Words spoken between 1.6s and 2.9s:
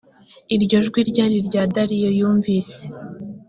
dariyo yumvise